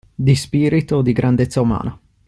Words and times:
Di 0.15 0.33
spirito, 0.33 1.03
di 1.03 1.13
grandezza 1.13 1.61
umana. 1.61 1.95